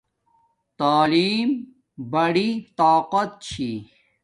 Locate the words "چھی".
3.47-3.71